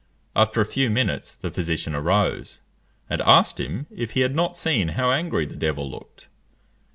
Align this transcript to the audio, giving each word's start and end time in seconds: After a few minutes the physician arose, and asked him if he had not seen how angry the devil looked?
After 0.35 0.61
a 0.61 0.65
few 0.65 0.89
minutes 0.89 1.35
the 1.35 1.51
physician 1.51 1.93
arose, 1.93 2.59
and 3.07 3.21
asked 3.21 3.59
him 3.59 3.85
if 3.91 4.13
he 4.13 4.21
had 4.21 4.33
not 4.33 4.55
seen 4.55 4.87
how 4.87 5.11
angry 5.11 5.45
the 5.45 5.55
devil 5.55 5.87
looked? 5.87 6.27